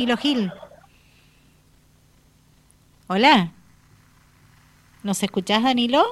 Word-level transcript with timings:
Danilo 0.00 0.16
Gil. 0.16 0.50
Hola. 3.06 3.50
¿Nos 5.02 5.22
escuchás, 5.22 5.62
Danilo? 5.62 6.02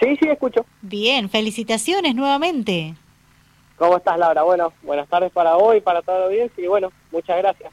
Sí, 0.00 0.16
sí, 0.20 0.28
escucho. 0.28 0.66
Bien, 0.82 1.30
felicitaciones 1.30 2.16
nuevamente. 2.16 2.96
¿Cómo 3.78 3.98
estás, 3.98 4.18
Laura? 4.18 4.42
Bueno, 4.42 4.72
buenas 4.82 5.08
tardes 5.08 5.30
para 5.30 5.56
hoy, 5.56 5.80
para 5.80 6.02
toda 6.02 6.18
la 6.18 6.24
audiencia 6.26 6.64
y 6.64 6.66
bueno, 6.66 6.90
muchas 7.12 7.38
gracias. 7.38 7.72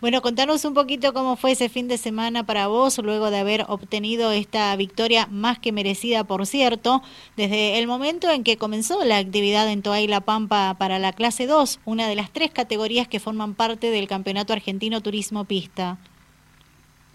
Bueno, 0.00 0.22
contanos 0.22 0.64
un 0.64 0.72
poquito 0.72 1.12
cómo 1.12 1.36
fue 1.36 1.50
ese 1.50 1.68
fin 1.68 1.86
de 1.86 1.98
semana 1.98 2.44
para 2.44 2.68
vos, 2.68 2.96
luego 2.96 3.30
de 3.30 3.38
haber 3.38 3.66
obtenido 3.68 4.32
esta 4.32 4.74
victoria 4.74 5.26
más 5.30 5.58
que 5.58 5.72
merecida, 5.72 6.24
por 6.24 6.46
cierto, 6.46 7.02
desde 7.36 7.78
el 7.78 7.86
momento 7.86 8.30
en 8.30 8.42
que 8.42 8.56
comenzó 8.56 9.04
la 9.04 9.18
actividad 9.18 9.68
en 9.68 9.82
Toay 9.82 10.06
La 10.06 10.22
Pampa 10.22 10.74
para 10.78 10.98
la 10.98 11.12
clase 11.12 11.46
2, 11.46 11.80
una 11.84 12.08
de 12.08 12.14
las 12.14 12.30
tres 12.30 12.50
categorías 12.50 13.08
que 13.08 13.20
forman 13.20 13.52
parte 13.52 13.90
del 13.90 14.08
Campeonato 14.08 14.54
Argentino 14.54 15.02
Turismo 15.02 15.44
Pista. 15.44 15.98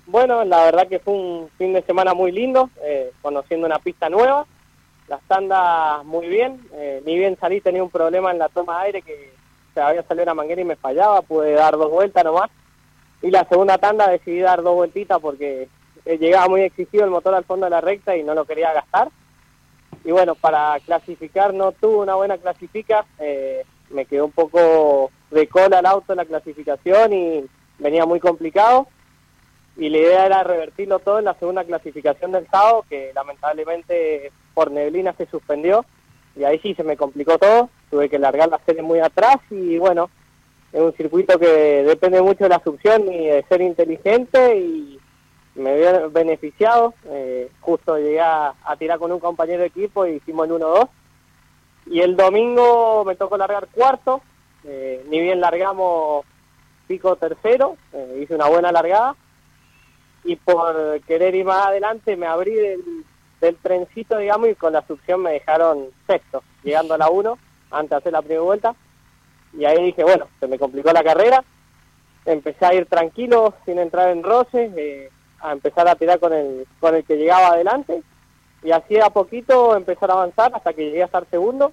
Bueno, 0.06 0.46
la 0.46 0.66
verdad 0.66 0.88
que 0.88 1.00
fue 1.00 1.16
un 1.16 1.50
fin 1.58 1.74
de 1.74 1.82
semana 1.82 2.14
muy 2.14 2.32
lindo, 2.32 2.70
eh, 2.84 3.12
conociendo 3.24 3.66
una 3.66 3.80
pista 3.80 4.10
nueva, 4.10 4.46
las 5.08 5.24
tandas 5.24 6.06
muy 6.06 6.28
bien, 6.28 6.62
eh, 6.74 7.02
ni 7.04 7.18
bien 7.18 7.36
salí 7.40 7.62
tenía 7.62 7.82
un 7.82 7.90
problema 7.90 8.30
en 8.30 8.38
la 8.38 8.50
toma 8.50 8.78
de 8.78 8.86
aire 8.86 9.02
que 9.02 9.34
se 9.74 9.82
había 9.82 10.04
salido 10.04 10.26
la 10.26 10.36
manguera 10.36 10.62
y 10.62 10.66
me 10.66 10.76
fallaba, 10.76 11.24
pude 11.24 11.54
dar 11.54 11.76
dos 11.78 11.90
vueltas 11.90 12.24
nomás 12.24 12.52
y 13.22 13.32
la 13.32 13.48
segunda 13.48 13.78
tanda 13.78 14.10
decidí 14.10 14.40
dar 14.40 14.62
dos 14.62 14.76
vueltitas 14.76 15.20
porque 15.20 15.68
eh, 16.06 16.18
llegaba 16.18 16.48
muy 16.48 16.62
exigido 16.62 17.04
el 17.04 17.10
motor 17.10 17.34
al 17.34 17.46
fondo 17.46 17.66
de 17.66 17.72
la 17.72 17.82
recta 17.82 18.16
y 18.16 18.24
no 18.24 18.34
lo 18.34 18.46
quería 18.46 18.74
gastar. 18.74 19.10
Y 20.04 20.12
bueno, 20.12 20.36
para 20.36 20.80
clasificar 20.86 21.54
no 21.54 21.72
tuve 21.72 21.96
una 21.96 22.16
buena 22.16 22.38
clasifica, 22.38 23.06
eh, 23.20 23.64
me 23.90 24.06
quedó 24.06 24.26
un 24.26 24.32
poco 24.32 25.12
de 25.32 25.48
cola 25.48 25.80
el 25.80 25.86
auto 25.86 26.14
en 26.14 26.18
la 26.18 26.26
clasificación 26.26 27.14
y 27.14 27.46
venía 27.80 28.06
muy 28.06 28.20
complicado. 28.20 28.88
Y 29.78 29.90
la 29.90 29.98
idea 29.98 30.26
era 30.28 30.44
revertirlo 30.44 31.00
todo 31.00 31.20
en 31.20 31.26
la 31.26 31.34
segunda 31.34 31.64
clasificación 31.64 32.32
del 32.32 32.48
sábado, 32.48 32.86
que 32.88 33.12
lamentablemente 33.14 34.32
por 34.54 34.72
neblina 34.72 35.14
se 35.14 35.26
suspendió. 35.26 35.86
Y 36.36 36.44
ahí 36.44 36.60
sí 36.60 36.76
se 36.76 36.84
me 36.84 36.98
complicó 36.98 37.38
todo, 37.38 37.70
tuve 37.90 38.10
que 38.10 38.20
largar 38.20 38.50
la 38.50 38.60
serie 38.66 38.82
muy 38.82 39.00
atrás 39.00 39.38
y 39.50 39.78
bueno, 39.78 40.10
es 40.76 40.82
un 40.82 40.92
circuito 40.92 41.40
que 41.40 41.84
depende 41.84 42.22
mucho 42.22 42.44
de 42.44 42.50
la 42.50 42.62
succión 42.62 43.08
y 43.08 43.28
de 43.28 43.46
ser 43.48 43.62
inteligente 43.62 44.58
y 44.58 45.00
me 45.56 45.72
había 45.72 46.08
beneficiado. 46.08 46.94
Eh, 47.06 47.50
justo 47.62 47.98
llegué 47.98 48.20
a, 48.20 48.54
tirar 48.78 49.00
con 49.00 49.14
un 49.14 49.22
compañero 49.22 49.62
de 49.62 49.68
equipo 49.68 50.06
y 50.06 50.16
hicimos 50.16 50.50
el 50.50 50.56
1-2. 50.56 50.90
Y 51.86 52.02
el 52.02 52.18
domingo 52.18 53.06
me 53.06 53.16
tocó 53.16 53.38
largar 53.38 53.70
cuarto, 53.72 54.22
eh, 54.66 55.02
ni 55.10 55.22
bien 55.22 55.40
largamos 55.40 56.26
pico 56.88 57.16
tercero, 57.16 57.78
eh, 57.94 58.20
hice 58.22 58.36
una 58.36 58.50
buena 58.50 58.74
largada 58.74 59.16
y 60.26 60.36
por 60.36 61.00
querer 61.08 61.36
ir 61.36 61.46
más 61.46 61.68
adelante 61.68 62.18
me 62.18 62.28
abrí 62.28 62.54
del, 62.54 62.82
del 63.40 63.56
trencito, 63.56 64.18
digamos, 64.18 64.50
y 64.50 64.56
con 64.56 64.74
la 64.74 64.86
succión 64.86 65.22
me 65.22 65.32
dejaron 65.32 65.88
sexto, 66.06 66.44
llegando 66.64 66.96
a 66.96 66.98
la 66.98 67.10
1 67.10 67.38
antes 67.72 67.90
de 67.92 67.96
hacer 67.96 68.12
la 68.12 68.22
primera 68.22 68.42
vuelta 68.42 68.76
y 69.58 69.66
ahí 69.66 69.84
dije, 69.84 70.04
bueno, 70.04 70.28
se 70.40 70.48
me 70.48 70.60
complicó 70.60 70.92
la 70.92 71.04
carrera, 71.04 71.44
empecé 72.26 72.66
a 72.66 72.74
ir 72.74 72.86
tranquilo, 72.88 73.54
sin 73.66 73.80
entrar 73.80 74.10
en 74.10 74.24
roces, 74.24 74.72
eh, 74.76 75.10
a 75.40 75.52
empezar 75.52 75.88
a 75.88 75.96
tirar 75.96 76.20
con 76.20 76.34
el, 76.34 76.66
con 76.80 76.96
el 76.96 77.04
que 77.04 77.18
llegaba 77.18 77.50
adelante, 77.50 78.02
y 78.64 78.72
así 78.72 79.00
a 79.00 79.10
poquito 79.10 79.76
empezar 79.76 80.10
a 80.10 80.14
avanzar 80.14 80.52
hasta 80.54 80.74
que 80.74 80.86
llegué 80.86 81.04
a 81.04 81.06
estar 81.06 81.26
segundo, 81.30 81.72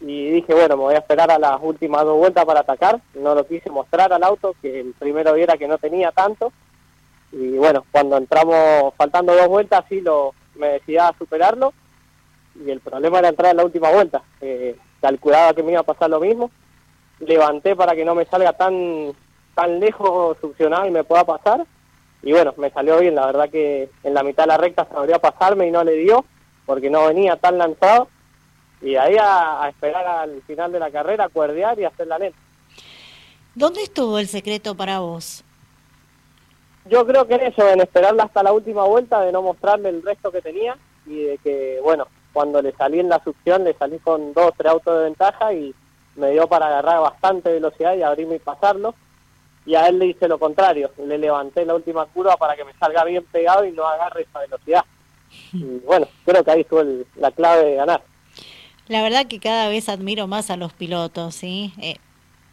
y 0.00 0.30
dije, 0.30 0.54
bueno, 0.54 0.76
me 0.76 0.82
voy 0.84 0.94
a 0.94 0.98
esperar 0.98 1.30
a 1.30 1.38
las 1.38 1.60
últimas 1.62 2.04
dos 2.04 2.16
vueltas 2.16 2.44
para 2.44 2.60
atacar, 2.60 3.00
no 3.14 3.34
lo 3.34 3.46
quise 3.46 3.70
mostrar 3.70 4.12
al 4.12 4.24
auto, 4.24 4.54
que 4.62 4.80
el 4.80 4.94
primero 4.98 5.34
viera 5.34 5.58
que 5.58 5.68
no 5.68 5.78
tenía 5.78 6.10
tanto, 6.10 6.52
y 7.32 7.58
bueno, 7.58 7.84
cuando 7.92 8.16
entramos 8.16 8.94
faltando 8.96 9.34
dos 9.34 9.48
vueltas, 9.48 9.84
sí 9.88 10.00
lo, 10.00 10.34
me 10.56 10.68
decidí 10.68 10.96
a 10.96 11.14
superarlo, 11.18 11.72
y 12.64 12.70
el 12.70 12.80
problema 12.80 13.18
era 13.18 13.28
entrar 13.28 13.50
en 13.50 13.58
la 13.58 13.64
última 13.64 13.90
vuelta, 13.90 14.22
eh, 14.40 14.76
calculaba 15.00 15.54
que 15.54 15.62
me 15.62 15.72
iba 15.72 15.80
a 15.80 15.84
pasar 15.84 16.10
lo 16.10 16.18
mismo, 16.18 16.50
levanté 17.20 17.76
para 17.76 17.94
que 17.94 18.04
no 18.04 18.14
me 18.14 18.24
salga 18.24 18.52
tan, 18.52 19.12
tan 19.54 19.78
lejos 19.78 20.36
succionado 20.40 20.86
y 20.86 20.90
me 20.90 21.04
pueda 21.04 21.24
pasar. 21.24 21.66
Y 22.22 22.32
bueno, 22.32 22.52
me 22.56 22.70
salió 22.70 22.98
bien, 22.98 23.14
la 23.14 23.26
verdad 23.26 23.48
que 23.48 23.88
en 24.02 24.14
la 24.14 24.22
mitad 24.22 24.44
de 24.44 24.48
la 24.48 24.58
recta 24.58 24.86
sabría 24.90 25.18
pasarme 25.18 25.68
y 25.68 25.70
no 25.70 25.84
le 25.84 25.94
dio, 25.94 26.24
porque 26.66 26.90
no 26.90 27.06
venía 27.06 27.36
tan 27.36 27.58
lanzado. 27.58 28.08
Y 28.82 28.96
ahí 28.96 29.16
a, 29.20 29.68
esperar 29.68 30.06
al 30.06 30.42
final 30.42 30.72
de 30.72 30.78
la 30.78 30.90
carrera, 30.90 31.28
cuerdear 31.28 31.78
y 31.78 31.84
hacer 31.84 32.06
la 32.06 32.18
lenta. 32.18 32.38
¿Dónde 33.54 33.82
estuvo 33.82 34.18
el 34.18 34.28
secreto 34.28 34.74
para 34.74 35.00
vos? 35.00 35.44
Yo 36.86 37.06
creo 37.06 37.26
que 37.26 37.34
en 37.34 37.42
eso, 37.42 37.68
en 37.68 37.80
esperarla 37.80 38.24
hasta 38.24 38.42
la 38.42 38.52
última 38.52 38.84
vuelta, 38.84 39.20
de 39.20 39.32
no 39.32 39.42
mostrarle 39.42 39.90
el 39.90 40.02
resto 40.02 40.32
que 40.32 40.40
tenía 40.40 40.78
y 41.06 41.24
de 41.24 41.38
que, 41.38 41.78
bueno, 41.82 42.06
cuando 42.32 42.62
le 42.62 42.72
salí 42.72 43.00
en 43.00 43.08
la 43.08 43.22
succión, 43.22 43.64
le 43.64 43.74
salí 43.74 43.98
con 43.98 44.32
dos, 44.32 44.52
tres 44.56 44.72
autos 44.72 44.98
de 44.98 45.04
ventaja 45.04 45.52
y 45.52 45.74
me 46.20 46.30
dio 46.30 46.46
para 46.46 46.66
agarrar 46.66 47.00
bastante 47.00 47.52
velocidad 47.52 47.96
y 47.96 48.02
abrirme 48.02 48.36
y 48.36 48.38
pasarlo. 48.38 48.94
Y 49.66 49.74
a 49.74 49.88
él 49.88 49.98
le 49.98 50.06
hice 50.06 50.28
lo 50.28 50.38
contrario, 50.38 50.90
le 50.96 51.18
levanté 51.18 51.64
la 51.64 51.74
última 51.74 52.06
curva 52.06 52.36
para 52.36 52.56
que 52.56 52.64
me 52.64 52.72
salga 52.74 53.04
bien 53.04 53.24
pegado 53.24 53.64
y 53.64 53.72
no 53.72 53.86
agarre 53.86 54.22
esa 54.22 54.40
velocidad. 54.40 54.84
Y 55.52 55.78
bueno, 55.86 56.06
creo 56.24 56.44
que 56.44 56.50
ahí 56.50 56.60
estuvo 56.62 56.82
la 57.16 57.30
clave 57.30 57.64
de 57.64 57.74
ganar. 57.74 58.02
La 58.88 59.02
verdad 59.02 59.26
que 59.26 59.38
cada 59.38 59.68
vez 59.68 59.88
admiro 59.88 60.26
más 60.26 60.50
a 60.50 60.56
los 60.56 60.72
pilotos, 60.72 61.34
¿sí? 61.34 61.72
Eh, 61.80 61.96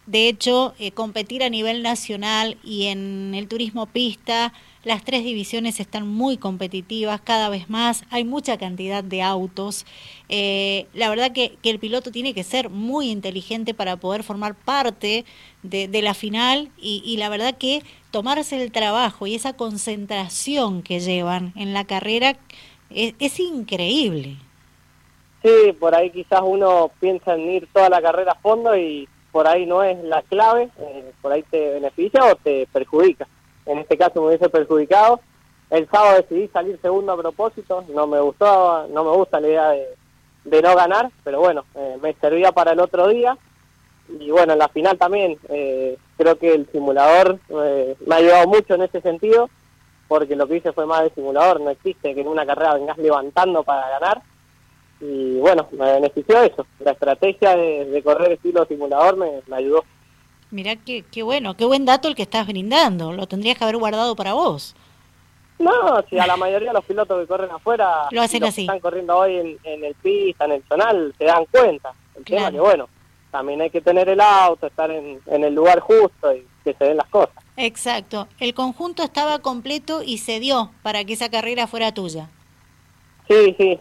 de 0.07 0.29
hecho, 0.29 0.73
eh, 0.79 0.91
competir 0.91 1.44
a 1.44 1.50
nivel 1.50 1.84
nacional 1.84 2.57
y 2.63 2.85
en 2.85 3.35
el 3.35 3.50
turismo 3.50 3.88
pista, 3.88 4.53
las 4.85 5.03
tres 5.03 5.25
divisiones 5.25 5.81
están 5.81 6.07
muy 6.07 6.38
competitivas 6.38 7.19
cada 7.19 7.50
vez 7.50 7.69
más, 7.69 8.06
hay 8.09 8.23
mucha 8.23 8.57
cantidad 8.57 9.03
de 9.03 9.22
autos. 9.22 9.85
Eh, 10.29 10.88
la 10.94 11.09
verdad 11.09 11.34
que, 11.34 11.57
el 11.62 11.79
piloto 11.79 12.09
tiene 12.09 12.34
que 12.34 12.46
ser 12.46 12.69
muy 12.69 13.12
inteligente 13.12 13.73
para 13.73 13.97
poder 13.97 14.23
formar 14.23 14.56
parte 14.56 15.25
de, 15.62 16.01
la 16.01 16.13
final 16.13 16.69
y, 16.78 17.17
la 17.17 17.28
verdad 17.28 17.57
que 17.57 17.84
tomarse 18.09 18.63
el 18.63 18.72
trabajo 18.72 19.28
y 19.28 19.35
esa 19.35 19.57
concentración 19.57 20.84
que 20.84 21.01
llevan 21.01 21.51
en 21.57 21.73
la 21.73 21.84
carrera 21.84 22.38
es 22.90 23.40
increíble. 23.41 24.38
Sí, 25.44 25.73
por 25.78 25.94
ahí 25.94 26.12
quizás 26.12 26.41
uno 26.46 26.91
piensa 27.01 27.35
en 27.35 27.51
ir 27.51 27.67
toda 27.73 27.90
la 27.90 28.01
carrera 28.01 28.31
a 28.31 28.40
fondo 28.40 28.78
y 28.78 29.09
por 29.32 29.48
ahí 29.48 29.66
no 29.66 29.84
es 29.84 30.02
la 30.04 30.22
clave, 30.24 30.70
eh, 30.80 31.12
por 31.22 31.32
ahí 31.32 31.44
te 31.44 31.74
beneficia 31.74 32.24
o 32.26 32.36
te 32.36 32.68
perjudica. 32.72 33.28
En 33.66 33.80
este 33.80 33.98
caso 33.98 34.22
me 34.22 34.28
hubiese 34.28 34.50
perjudicado. 34.50 35.20
El 35.70 35.90
sábado 35.90 36.18
decidí 36.18 36.48
salir 36.48 36.80
segundo 36.82 37.12
a 37.12 37.18
propósito, 37.18 37.84
no 37.90 38.08
me 38.08 38.20
gustó, 38.20 38.88
no 38.88 39.04
me 39.04 39.12
gusta 39.12 39.40
la 39.40 39.48
idea 39.48 39.70
de, 39.70 40.62
no 40.62 40.76
ganar, 40.76 41.12
pero 41.24 41.40
bueno, 41.40 41.66
eh, 41.76 41.98
me 42.02 42.14
servía 42.14 42.52
para 42.52 42.72
el 42.72 42.80
otro 42.80 43.10
día. 43.10 43.38
Y 44.20 44.32
bueno, 44.32 44.54
en 44.54 44.60
la 44.60 44.70
final 44.70 44.98
también 44.98 45.38
eh, 45.50 45.98
creo 46.16 46.38
que 46.38 46.54
el 46.54 46.66
simulador 46.72 47.40
me 47.50 48.16
ha 48.16 48.18
ayudado 48.18 48.48
mucho 48.48 48.76
en 48.76 48.84
ese 48.84 49.02
sentido, 49.02 49.50
porque 50.08 50.38
lo 50.38 50.48
que 50.48 50.58
hice 50.58 50.72
fue 50.72 50.86
más 50.86 51.04
de 51.04 51.09
simulador, 51.09 51.59
no 51.59 51.70
existe 51.70 52.16
que 52.16 52.22
en 52.22 52.28
una 52.30 52.46
carrera 52.46 52.76
vengas 52.76 52.98
levantando 52.98 53.64
para 53.64 53.90
ganar, 53.90 54.22
y 55.00 55.38
bueno, 55.38 55.68
me 55.72 55.94
benefició 55.94 56.41
eso. 56.41 56.66
La 56.80 56.91
estrategia 56.91 57.56
de, 57.56 58.02
correr 58.03 58.31
estilo 58.34 58.66
simulador 58.66 59.18
me, 59.18 59.56
ayudó. 59.56 59.84
Mirá 60.50 60.75
qué, 60.75 61.03
qué 61.12 61.24
bueno, 61.24 61.56
qué 61.56 61.66
buen 61.66 61.85
dato 61.85 62.08
el 62.08 62.16
que 62.16 62.24
estás 62.24 62.47
brindando. 62.47 63.12
Lo 63.12 63.28
tendrías 63.28 63.58
que 63.58 63.63
haber 63.63 63.78
guardado 63.78 64.16
para 64.16 64.34
vos. 64.34 64.75
No, 65.59 65.72
si 66.09 66.19
a 66.19 66.28
la 66.28 66.38
mayoría 66.38 66.69
de 66.69 66.75
los 66.75 66.85
pilotos 66.85 67.19
que 67.19 67.28
corren 67.28 67.52
afuera, 67.52 68.08
lo 68.12 68.22
hacen 68.22 68.44
así. 68.44 68.62
están 68.62 68.80
corriendo 68.80 69.18
hoy 69.18 69.35
en, 69.38 69.58
en, 69.63 69.84
el 69.84 69.96
pista, 69.96 70.46
en 70.46 70.53
el 70.53 70.63
zonal, 70.63 71.14
se 71.18 71.25
dan 71.25 71.46
cuenta. 71.46 71.94
El 72.16 72.24
tema 72.24 72.52
que, 72.52 72.59
bueno, 72.59 72.90
también 73.31 73.62
hay 73.62 73.69
que 73.69 73.81
tener 73.81 74.09
el 74.09 74.22
auto, 74.22 74.68
estar 74.68 74.90
en, 74.91 75.19
en 75.25 75.44
el 75.44 75.53
lugar 75.53 75.79
justo 75.79 76.34
y 76.34 76.46
que 76.64 76.74
se 76.74 76.85
den 76.85 76.97
las 76.97 77.08
cosas. 77.08 77.35
Exacto. 77.56 78.28
El 78.40 78.53
conjunto 78.53 79.03
estaba 79.03 79.40
completo 79.40 80.03
y 80.03 80.20
se 80.20 80.40
dio 80.40 80.72
para 80.84 81.03
que 81.03 81.14
esa 81.14 81.29
carrera 81.29 81.67
fuera 81.67 81.91
tuya. 81.91 82.29
Sí, 83.28 83.56
sí, 83.58 83.78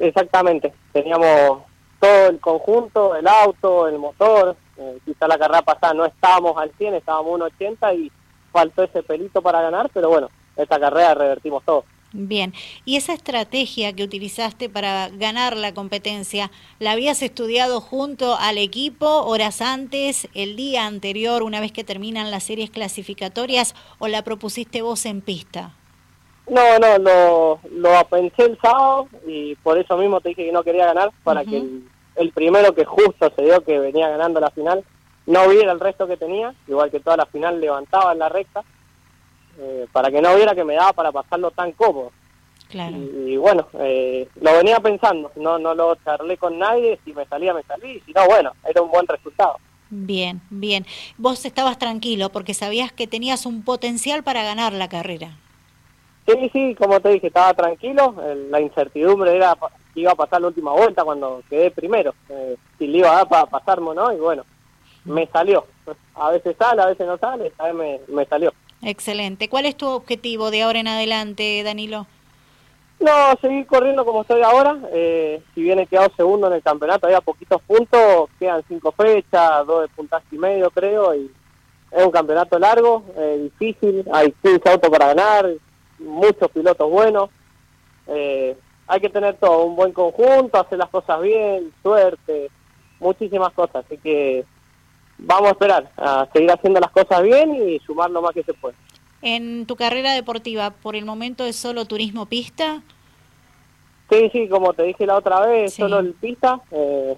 exactamente. 0.00 0.72
Teníamos 0.92 1.62
todo 2.00 2.28
el 2.28 2.40
conjunto, 2.40 3.14
el 3.14 3.26
auto, 3.26 3.88
el 3.88 3.98
motor. 3.98 4.56
Eh, 4.78 4.98
quizá 5.04 5.26
la 5.26 5.38
carrera 5.38 5.62
pasada 5.62 5.94
no 5.94 6.04
estábamos 6.04 6.56
al 6.56 6.70
100, 6.76 6.94
estábamos 6.94 7.40
1.80 7.40 7.98
y 7.98 8.12
faltó 8.52 8.82
ese 8.82 9.02
pelito 9.02 9.42
para 9.42 9.60
ganar, 9.62 9.90
pero 9.92 10.08
bueno, 10.08 10.28
esta 10.56 10.78
carrera 10.78 11.14
revertimos 11.14 11.62
todo. 11.64 11.84
Bien, 12.12 12.54
y 12.84 12.96
esa 12.96 13.12
estrategia 13.12 13.92
que 13.92 14.04
utilizaste 14.04 14.70
para 14.70 15.08
ganar 15.10 15.56
la 15.56 15.74
competencia, 15.74 16.50
¿la 16.78 16.92
habías 16.92 17.20
estudiado 17.20 17.80
junto 17.80 18.36
al 18.36 18.56
equipo 18.56 19.24
horas 19.24 19.60
antes, 19.60 20.28
el 20.32 20.56
día 20.56 20.86
anterior, 20.86 21.42
una 21.42 21.60
vez 21.60 21.72
que 21.72 21.84
terminan 21.84 22.30
las 22.30 22.44
series 22.44 22.70
clasificatorias, 22.70 23.74
o 23.98 24.08
la 24.08 24.22
propusiste 24.22 24.80
vos 24.80 25.04
en 25.04 25.20
pista? 25.20 25.74
No, 26.48 26.78
no, 26.78 26.98
lo, 26.98 27.60
lo 27.70 28.04
pensé 28.08 28.44
el 28.44 28.58
sábado 28.60 29.08
y 29.26 29.56
por 29.56 29.78
eso 29.78 29.96
mismo 29.96 30.20
te 30.20 30.28
dije 30.30 30.46
que 30.46 30.52
no 30.52 30.62
quería 30.62 30.86
ganar, 30.86 31.10
para 31.24 31.44
que 31.44 31.64
el, 32.14 32.32
primero 32.32 32.74
que 32.74 32.84
justo 32.84 33.32
se 33.34 33.42
dio 33.42 33.64
que 33.64 33.78
venía 33.80 34.08
ganando 34.08 34.38
la 34.38 34.50
final 34.50 34.84
no 35.26 35.48
viera 35.48 35.72
el 35.72 35.80
resto 35.80 36.06
que 36.06 36.16
tenía, 36.16 36.54
igual 36.68 36.90
que 36.90 37.00
toda 37.00 37.16
la 37.16 37.26
final 37.26 37.60
levantaba 37.60 38.12
en 38.12 38.20
la 38.20 38.28
recta, 38.28 38.62
eh, 39.58 39.86
para 39.90 40.10
que 40.10 40.22
no 40.22 40.36
viera 40.36 40.54
que 40.54 40.64
me 40.64 40.74
daba 40.74 40.92
para 40.92 41.10
pasarlo 41.10 41.50
tan 41.50 41.72
cómodo. 41.72 42.12
Claro. 42.68 42.96
Y, 42.96 43.36
bueno, 43.36 43.66
eh, 43.80 44.28
lo 44.40 44.52
venía 44.56 44.78
pensando, 44.80 45.32
no 45.36 45.58
no 45.58 45.74
lo 45.74 45.96
charlé 45.96 46.36
con 46.36 46.58
nadie, 46.58 46.98
si 47.04 47.12
me 47.12 47.24
salía 47.26 47.54
me 47.54 47.62
salí, 47.64 48.00
si 48.06 48.12
no, 48.12 48.24
bueno, 48.26 48.52
era 48.64 48.82
un 48.82 48.90
buen 48.90 49.06
resultado. 49.06 49.58
Bien, 49.90 50.40
bien. 50.50 50.84
Vos 51.16 51.44
estabas 51.44 51.78
tranquilo 51.78 52.30
porque 52.30 52.54
sabías 52.54 52.92
que 52.92 53.06
tenías 53.06 53.46
un 53.46 53.62
potencial 53.62 54.22
para 54.22 54.42
ganar 54.42 54.72
la 54.72 54.88
carrera. 54.88 55.36
Sí, 56.26 56.50
sí, 56.52 56.74
como 56.74 57.00
te 57.00 57.10
dije, 57.10 57.28
estaba 57.28 57.54
tranquilo. 57.54 58.14
La 58.50 58.60
incertidumbre 58.60 59.36
era 59.36 59.56
que 59.94 60.00
iba 60.00 60.12
a 60.12 60.16
pasar 60.16 60.40
la 60.40 60.48
última 60.48 60.72
vuelta 60.72 61.04
cuando 61.04 61.42
quedé 61.48 61.70
primero. 61.70 62.14
Eh, 62.28 62.56
si 62.78 62.86
le 62.86 62.98
iba 62.98 63.12
a 63.12 63.16
dar 63.16 63.28
para 63.28 63.46
pasarme 63.46 63.94
no, 63.94 64.12
y 64.12 64.16
bueno, 64.16 64.44
me 65.04 65.26
salió. 65.28 65.64
A 66.14 66.30
veces 66.30 66.56
sale, 66.58 66.82
a 66.82 66.86
veces 66.86 67.06
no 67.06 67.16
sale, 67.18 67.46
esta 67.46 67.64
vez 67.64 67.74
me, 67.74 68.00
me 68.08 68.26
salió. 68.26 68.52
Excelente. 68.82 69.48
¿Cuál 69.48 69.66
es 69.66 69.76
tu 69.76 69.86
objetivo 69.86 70.50
de 70.50 70.62
ahora 70.62 70.80
en 70.80 70.88
adelante, 70.88 71.62
Danilo? 71.62 72.06
No, 72.98 73.12
seguir 73.40 73.66
corriendo 73.66 74.04
como 74.04 74.22
estoy 74.22 74.42
ahora. 74.42 74.78
Eh, 74.92 75.42
si 75.54 75.62
bien 75.62 75.78
he 75.78 75.86
quedado 75.86 76.10
segundo 76.16 76.46
en 76.48 76.54
el 76.54 76.62
campeonato, 76.62 77.06
había 77.06 77.20
poquitos 77.20 77.60
puntos, 77.62 78.30
quedan 78.38 78.64
cinco 78.66 78.92
fechas, 78.92 79.66
dos 79.66 79.82
de 79.82 79.88
puntaje 79.88 80.26
y 80.32 80.38
medio 80.38 80.70
creo, 80.70 81.14
y 81.14 81.30
es 81.90 82.04
un 82.04 82.10
campeonato 82.10 82.58
largo, 82.58 83.04
eh, 83.16 83.50
difícil, 83.58 84.04
hay 84.12 84.32
15 84.42 84.68
autos 84.70 84.90
para 84.90 85.14
ganar, 85.14 85.46
muchos 85.98 86.50
pilotos 86.50 86.90
buenos. 86.90 87.30
Eh, 88.06 88.56
hay 88.86 89.00
que 89.00 89.08
tener 89.08 89.34
todo, 89.36 89.64
un 89.64 89.76
buen 89.76 89.92
conjunto, 89.92 90.58
hacer 90.58 90.78
las 90.78 90.88
cosas 90.88 91.20
bien, 91.20 91.72
suerte, 91.82 92.50
muchísimas 93.00 93.52
cosas. 93.52 93.84
Así 93.84 93.98
que 93.98 94.44
vamos 95.18 95.48
a 95.48 95.52
esperar 95.52 95.90
a 95.96 96.28
seguir 96.32 96.50
haciendo 96.50 96.80
las 96.80 96.90
cosas 96.90 97.22
bien 97.22 97.54
y 97.54 97.78
sumar 97.80 98.10
lo 98.10 98.22
más 98.22 98.32
que 98.32 98.42
se 98.42 98.54
pueda. 98.54 98.76
En 99.22 99.66
tu 99.66 99.76
carrera 99.76 100.12
deportiva, 100.12 100.70
¿por 100.70 100.94
el 100.94 101.04
momento 101.04 101.44
es 101.44 101.56
solo 101.56 101.84
turismo 101.86 102.26
pista? 102.26 102.82
Sí, 104.10 104.30
sí, 104.32 104.48
como 104.48 104.72
te 104.72 104.84
dije 104.84 105.06
la 105.06 105.16
otra 105.16 105.44
vez, 105.46 105.74
solo 105.74 105.98
el 105.98 106.12
pista. 106.14 106.60
Eh, 106.70 107.16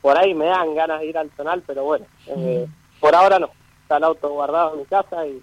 por 0.00 0.16
ahí 0.16 0.32
me 0.34 0.46
dan 0.46 0.74
ganas 0.74 1.00
de 1.00 1.06
ir 1.06 1.18
al 1.18 1.30
tonal, 1.30 1.62
pero 1.66 1.84
bueno, 1.84 2.06
eh, 2.26 2.66
mm. 2.66 3.00
por 3.00 3.14
ahora 3.14 3.38
no. 3.38 3.50
Está 3.82 3.98
el 3.98 4.04
auto 4.04 4.30
guardado 4.30 4.72
en 4.72 4.80
mi 4.80 4.86
casa 4.86 5.26
y 5.26 5.42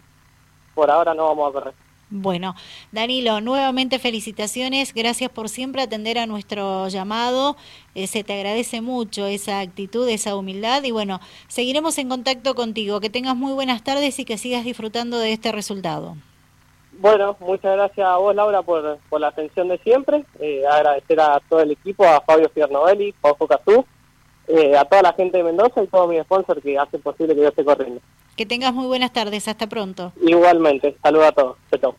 por 0.73 0.89
ahora 0.89 1.13
no 1.13 1.27
vamos 1.27 1.49
a 1.49 1.53
correr. 1.53 1.73
Bueno, 2.13 2.55
Danilo, 2.91 3.39
nuevamente 3.39 3.97
felicitaciones, 3.97 4.93
gracias 4.93 5.31
por 5.31 5.47
siempre 5.47 5.81
atender 5.81 6.19
a 6.19 6.25
nuestro 6.25 6.89
llamado, 6.89 7.55
eh, 7.95 8.05
se 8.05 8.25
te 8.25 8.33
agradece 8.33 8.81
mucho 8.81 9.27
esa 9.27 9.61
actitud, 9.61 10.09
esa 10.09 10.35
humildad. 10.35 10.83
Y 10.83 10.91
bueno, 10.91 11.21
seguiremos 11.47 11.97
en 11.99 12.09
contacto 12.09 12.53
contigo, 12.53 12.99
que 12.99 13.09
tengas 13.09 13.37
muy 13.37 13.53
buenas 13.53 13.81
tardes 13.85 14.19
y 14.19 14.25
que 14.25 14.37
sigas 14.37 14.65
disfrutando 14.65 15.19
de 15.19 15.31
este 15.31 15.53
resultado. 15.53 16.17
Bueno, 16.99 17.37
muchas 17.39 17.77
gracias 17.77 18.05
a 18.05 18.17
vos 18.17 18.35
Laura 18.35 18.61
por, 18.61 18.99
la 19.17 19.27
atención 19.27 19.69
de 19.69 19.77
siempre, 19.77 20.25
eh, 20.41 20.63
agradecer 20.69 21.17
a 21.21 21.39
todo 21.47 21.61
el 21.61 21.71
equipo, 21.71 22.03
a 22.03 22.19
Fabio 22.19 22.49
Fiernovelli, 22.49 23.13
Pau 23.21 23.37
Cazú, 23.47 23.85
eh, 24.49 24.75
a 24.75 24.83
toda 24.83 25.03
la 25.03 25.13
gente 25.13 25.37
de 25.37 25.45
Mendoza 25.45 25.81
y 25.81 25.87
todos 25.87 26.09
mis 26.09 26.21
sponsors 26.23 26.61
que 26.61 26.77
hacen 26.77 27.01
posible 27.01 27.33
que 27.35 27.41
yo 27.41 27.47
esté 27.47 27.63
corriendo. 27.63 28.01
Que 28.41 28.47
tengas 28.47 28.73
muy 28.73 28.87
buenas 28.87 29.13
tardes, 29.13 29.47
hasta 29.47 29.67
pronto. 29.67 30.13
Igualmente, 30.19 30.97
saludos 31.03 31.27
a 31.27 31.31
todos. 31.31 31.57
Chau, 31.79 31.93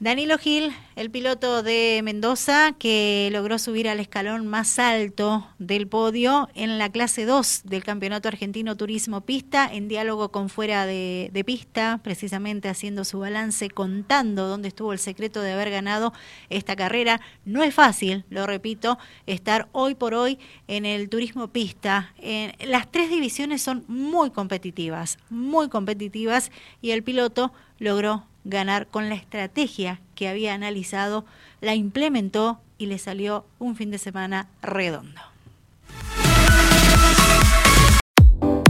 Danilo 0.00 0.38
Gil, 0.38 0.72
el 0.94 1.10
piloto 1.10 1.62
de 1.62 2.00
Mendoza, 2.04 2.72
que 2.78 3.30
logró 3.32 3.58
subir 3.58 3.88
al 3.88 4.00
escalón 4.00 4.46
más 4.46 4.78
alto 4.78 5.46
del 5.58 5.86
podio 5.86 6.50
en 6.54 6.78
la 6.78 6.90
clase 6.90 7.24
2 7.24 7.62
del 7.64 7.82
Campeonato 7.82 8.28
Argentino 8.28 8.76
Turismo 8.76 9.22
Pista, 9.22 9.68
en 9.72 9.88
diálogo 9.88 10.30
con 10.30 10.48
fuera 10.48 10.84
de, 10.84 11.42
pista, 11.46 12.00
precisamente 12.02 12.68
haciendo 12.68 13.04
su 13.04 13.20
balance, 13.20 13.70
contando 13.70 14.46
dónde 14.46 14.68
estuvo 14.68 14.92
el 14.92 14.98
secreto 14.98 15.40
de 15.40 15.52
haber 15.52 15.70
ganado 15.70 16.12
esta 16.50 16.76
carrera. 16.76 17.20
No 17.44 17.62
es 17.62 17.74
fácil, 17.74 18.24
lo 18.28 18.46
repito, 18.46 18.98
estar 19.26 19.68
hoy 19.72 19.94
por 19.94 20.14
hoy 20.14 20.38
en 20.68 20.84
el 20.84 21.08
Turismo 21.08 21.48
Pista. 21.48 22.12
las 22.60 22.90
tres 22.90 23.08
divisiones 23.08 23.62
son 23.62 23.84
muy 23.88 24.30
competitivas, 24.30 25.18
muy 25.30 25.68
competitivas, 25.68 26.50
y 26.82 26.90
el 26.90 27.02
piloto 27.02 27.52
logró 27.78 28.24
ganar 28.44 28.86
con 28.88 29.08
la 29.08 29.14
estrategia 29.14 30.00
que 30.22 30.28
había 30.28 30.54
analizado, 30.54 31.24
la 31.60 31.74
implementó 31.74 32.60
y 32.78 32.86
le 32.86 32.98
salió 32.98 33.44
un 33.58 33.74
fin 33.74 33.90
de 33.90 33.98
semana 33.98 34.46
redondo. 34.62 35.20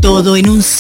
Todo 0.00 0.38
en 0.38 0.49
un 0.49 0.62